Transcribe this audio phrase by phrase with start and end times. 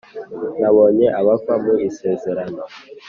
[0.59, 2.63] Nabonye abava mu isezerano.